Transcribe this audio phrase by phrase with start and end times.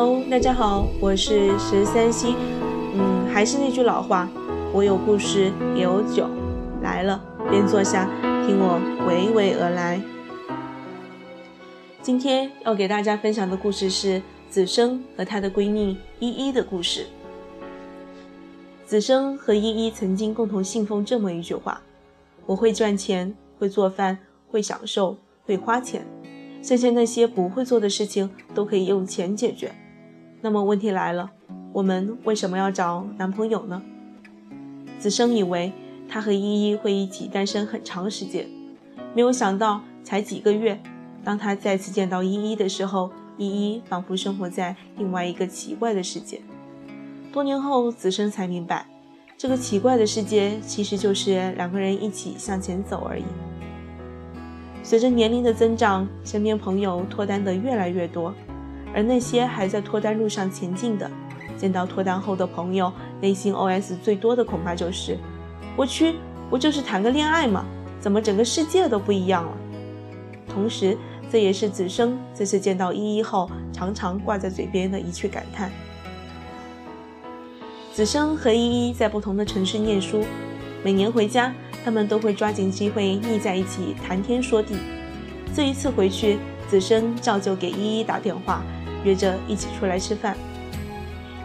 [0.00, 2.36] Hello，大家好，我是十三溪。
[2.94, 4.28] 嗯，还是那句老话，
[4.72, 6.30] 我有故事，也有酒。
[6.80, 7.20] 来了，
[7.50, 8.04] 便坐下，
[8.46, 8.78] 听我
[9.08, 10.00] 娓娓而来。
[12.00, 17.04] 今天要给大家分享的故事是子生和她的闺蜜依依的故事。
[18.86, 21.82] 子生和依依曾经共同信奉这么一句话
[22.46, 24.16] ：“我会赚钱，会做饭，
[24.48, 26.06] 会享受，会花钱。”
[26.62, 29.72] 剩下那些不会做的事情都可以用钱解决。
[30.40, 31.30] 那么问题来了，
[31.72, 33.82] 我们为什么要找男朋友呢？
[34.98, 35.72] 子生以为
[36.08, 38.48] 他和依依会一起单身很长时间，
[39.14, 40.80] 没有想到才几个月，
[41.24, 46.40] 当他再次见到依依的时候，依依仿佛生活在另外一个奇怪的世界。
[47.32, 48.86] 多年后，子生才明白，
[49.36, 53.24] 这个奇怪的世界其实就是两个人一起向前走而已。
[54.82, 58.32] 随着年龄的增长，身边朋友脱单的越来越多，
[58.94, 61.10] 而那些还在脱单路上前进的，
[61.56, 65.18] 见到脱单后的朋友，内心 OS 最多的恐怕就是
[65.76, 66.16] ：“我去，
[66.50, 67.64] 不就是谈个恋爱吗？
[68.00, 69.52] 怎么整个世界都不一样了？”
[70.48, 70.96] 同时，
[71.30, 75.70] 这也是子生这次见到依依后常常挂在嘴边的一句感叹。
[77.92, 80.24] 子生和依依在不同的城市念书，
[80.84, 81.52] 每年回家。
[81.84, 84.76] 他们都会抓紧机会腻在一起谈天说地。
[85.54, 86.36] 这一次回去，
[86.68, 88.62] 子生照旧给依依打电话，
[89.02, 90.36] 约着一起出来吃饭。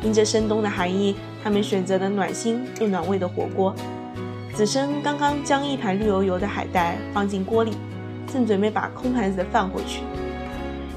[0.01, 3.73] 因着深冬的寒意，他们选择了暖心又暖胃的火锅。
[4.53, 7.71] 子生刚刚将一盘绿油油的海带放进锅里，
[8.31, 10.01] 正准备把空盘子放回去，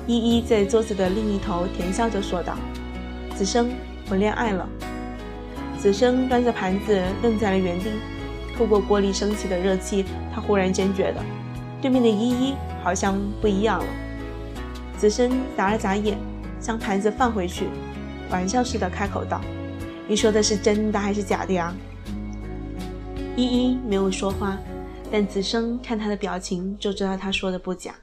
[0.06, 2.56] 依依在桌子的另一头甜笑着说道
[3.36, 3.70] ：“子生，
[4.10, 4.68] 我恋爱了。”
[5.78, 7.90] 子生端着盘子愣在了原地。
[8.58, 10.04] 透过锅里升起的热气，
[10.34, 11.20] 他忽然间觉得
[11.80, 13.86] 对面的依依好像不一样了。
[14.98, 16.18] 子生眨了眨眼，
[16.60, 17.66] 将盘子放回去，
[18.30, 19.40] 玩笑似的开口道
[20.08, 21.74] ：“你说的是真的还是假的呀？”
[23.36, 24.56] 依依没有说话，
[25.12, 27.94] 但子生看他的表情就知道他说的不假。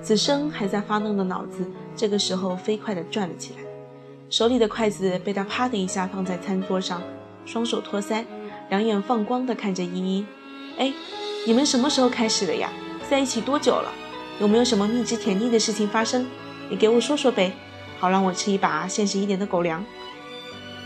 [0.00, 1.58] 子生还在发愣的脑子，
[1.94, 3.58] 这个时候飞快地转了起来，
[4.30, 7.02] 手里的筷子被他啪的一下放在餐桌上，
[7.44, 8.24] 双手托腮。
[8.70, 10.26] 两眼放光的看着依依，
[10.78, 10.92] 哎，
[11.46, 12.70] 你们什么时候开始的呀？
[13.10, 13.90] 在一起多久了？
[14.40, 16.26] 有没有什么蜜汁甜腻的事情发生？
[16.70, 17.52] 你给我说说呗，
[17.98, 19.84] 好让我吃一把现实一点的狗粮。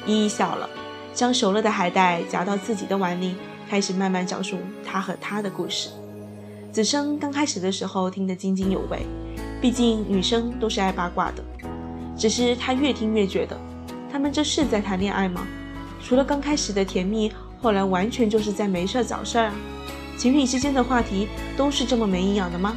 [0.07, 0.69] 依依笑了，
[1.15, 3.37] 将熟了的海带夹到自己的碗里，
[3.71, 5.89] 开始慢慢讲述他和他的故事。
[6.73, 9.07] 子生刚开始的时候听得津津有味，
[9.61, 11.45] 毕竟女生都是爱八卦的。
[12.19, 13.57] 只是他越听越觉得，
[14.11, 15.47] 他们这是在谈恋爱吗？
[16.03, 17.31] 除了刚开始的甜蜜。
[17.63, 19.55] 后来完全就是在没事找事儿啊！
[20.19, 22.77] 情侣之间的话题都是这么没营养的吗？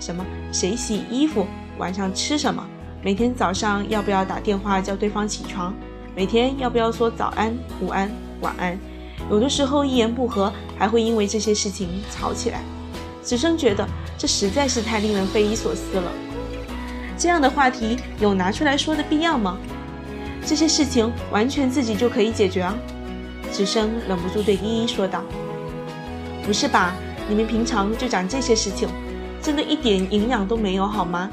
[0.00, 1.46] 什么谁洗衣服，
[1.78, 2.66] 晚上吃什么，
[3.04, 5.72] 每天早上要不要打电话叫对方起床，
[6.16, 8.10] 每天要不要说早安、午安、
[8.40, 8.76] 晚安，
[9.30, 12.62] 有的时候一言不合还会因为这些事情吵起来。
[13.22, 16.10] 子生觉得这实在是太令人匪夷所思了。
[17.18, 19.58] 这样的话题有拿出来说的必要吗？
[20.46, 22.74] 这些事情完全自己就可以解决啊！
[23.52, 25.22] 子生忍不住对依依说道
[26.46, 26.94] ：“不是吧？
[27.28, 28.88] 你们平常就讲这些事情，
[29.42, 31.30] 真的一点营养都没有好吗？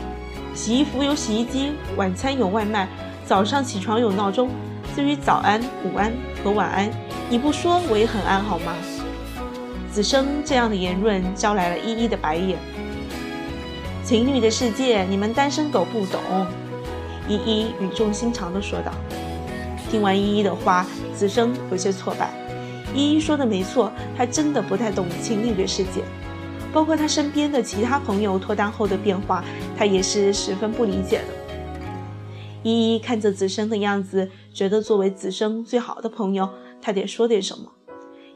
[0.54, 2.88] 洗衣服有洗衣机，晚餐有外卖，
[3.26, 4.50] 早上起床有闹钟。
[4.96, 6.12] 至于早安、午安
[6.44, 6.90] 和晚安，
[7.30, 8.74] 你不说我也很安好吗？”
[9.92, 12.58] 子生这样的言论招来了依依的白眼。
[14.04, 16.20] 情侣的世界，你们单身狗不懂。”
[17.30, 18.92] 依依语重心长地说道。
[19.92, 22.30] 听完依依的话，子生有些挫败。
[22.96, 26.02] 依依说的没错，他真的不太懂情侣的世界，
[26.74, 29.44] 包括他身边的其他朋友脱单后的变化，
[29.78, 31.26] 他也是十分不理解的。
[32.64, 36.50] 依依看着子生的样子，觉得作为子生最好的朋友，
[36.82, 37.72] 他得说点什么。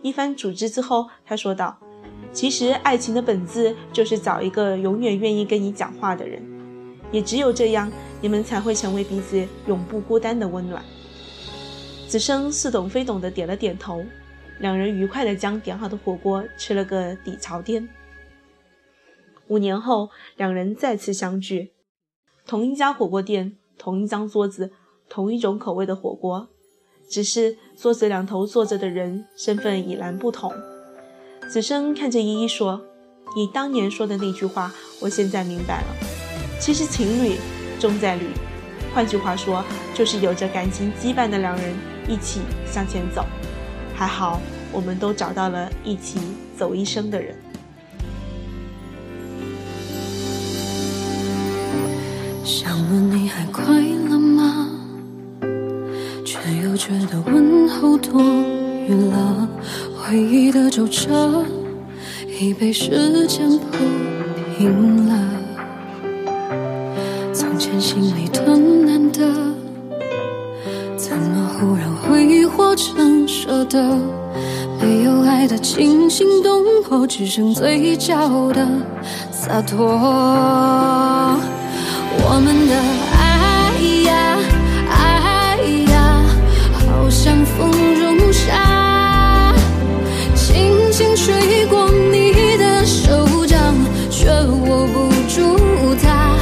[0.01, 1.77] 一番组织之后，他说道
[2.31, 6.41] ：“其实爱情的本质就是找一个永远愿意跟你讲话的人，
[7.11, 7.91] 也只有这样，
[8.21, 10.83] 你们才会成为彼此永不孤单的温暖。”
[12.07, 14.03] 子生似懂非懂的点了点头，
[14.59, 17.87] 两人愉快地将点好的火锅吃了个底朝天。
[19.51, 21.73] 五年后，两人再次相聚，
[22.47, 24.71] 同一家火锅店，同一张桌子，
[25.09, 26.47] 同一种口味的火锅，
[27.09, 30.53] 只是桌子两头坐着的人身份已然不同。
[31.49, 32.81] 子生看着依依说
[33.35, 35.87] ：“你当年说的那句话，我现在明白了。
[36.57, 37.35] 其实情侣
[37.77, 38.27] 重在侣，
[38.95, 39.61] 换句话说，
[39.93, 41.75] 就是有着感情羁绊的两人。”
[42.07, 43.25] 一起向前走，
[43.93, 46.19] 还好，我们都找到了一起
[46.57, 47.35] 走一生的人。
[52.89, 53.63] 问你还快
[54.09, 54.67] 乐吗？
[56.25, 58.21] 却又觉得问候多
[58.87, 59.47] 余了，
[59.95, 61.45] 回忆的皱褶
[62.39, 63.77] 已被时间铺
[64.57, 65.13] 平了。
[67.33, 69.19] 从前心里的难得，
[70.97, 73.97] 怎么忽然挥霍成舍得？
[74.81, 78.67] 没有爱的惊心动魄，只剩嘴角的
[79.31, 79.87] 洒脱。
[82.33, 82.73] 我们的
[83.19, 83.75] 爱
[84.05, 84.39] 呀，
[84.89, 85.57] 爱
[85.91, 86.23] 呀，
[86.87, 87.69] 好像风
[87.99, 89.53] 中沙，
[90.33, 93.75] 轻轻吹过你的手掌，
[94.09, 95.57] 却握不住
[96.01, 96.37] 它。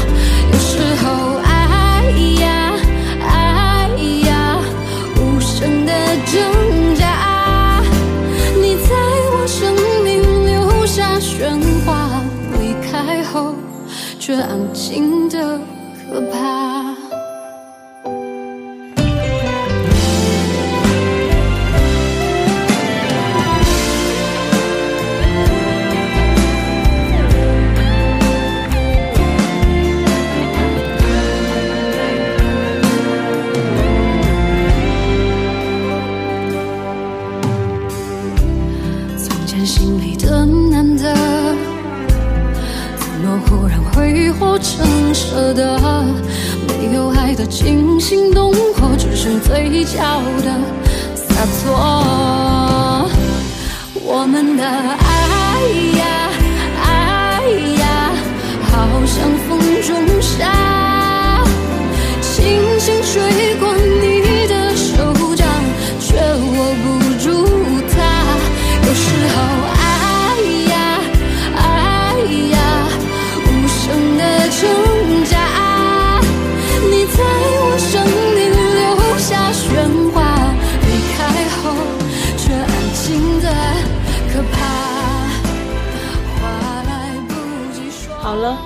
[0.53, 2.05] 有时候爱
[2.39, 2.73] 呀，
[3.27, 3.89] 爱
[4.27, 4.61] 呀，
[5.17, 5.91] 无声的
[6.31, 7.81] 挣扎。
[8.61, 8.93] 你在
[9.33, 12.21] 我生命留下喧哗，
[12.59, 13.55] 离开后
[14.19, 15.59] 却安静的
[16.09, 16.95] 可怕。
[39.17, 40.45] 从前心里的
[43.99, 45.77] 挥霍成舍得？
[46.69, 50.57] 没有爱的惊心动魄，只剩嘴角的
[51.13, 53.05] 洒脱。
[54.01, 54.63] 我们的
[88.21, 88.57] 好了，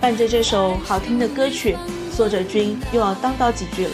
[0.00, 1.76] 伴着这首好听的歌曲，
[2.14, 3.90] 作者君又要叨叨几句了。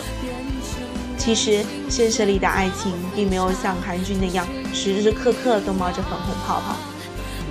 [1.17, 4.45] 其实，现实里的爱情并没有像韩剧那样
[4.75, 6.75] 时时刻刻都冒着粉红泡泡，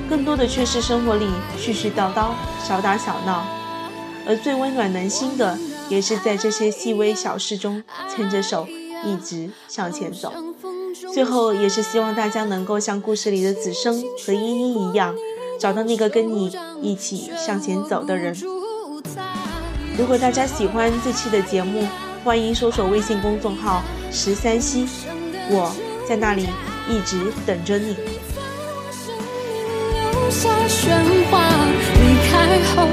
[0.10, 1.26] 更多的却是生活里
[1.58, 2.32] 絮絮叨叨、
[2.68, 3.46] 小打小闹。
[4.28, 5.58] 而最温暖人心的，
[5.88, 7.82] 也是在这些细微小事中
[8.14, 8.68] 牵着手
[9.06, 10.34] 一直向前走。
[11.14, 15.16] 最后，也是希望大家能够像故事里的子生和依依一样，
[15.60, 18.36] 找到那个跟你一起向前走的人。
[19.98, 21.88] 如果大家喜欢这期的节目，
[22.24, 23.82] 欢迎搜索微信公众号
[24.12, 24.86] “十三溪”，
[25.50, 25.74] 我
[26.08, 26.48] 在那里
[26.90, 27.96] 一直等着你。
[30.12, 30.92] 留下喧
[31.32, 31.48] 哗，
[31.96, 32.88] 离开后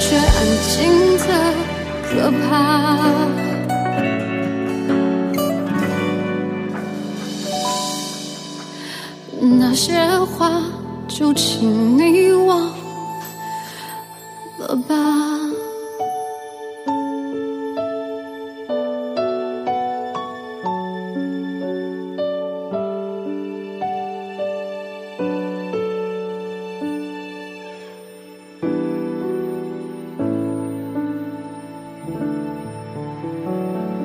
[0.00, 1.28] 却安静的
[2.04, 2.48] 可怕。
[9.40, 10.62] 那些话
[11.06, 12.67] 就请你忘。